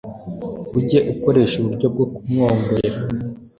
[0.77, 2.99] ujye ukoresha uburyo bwo kumwongorera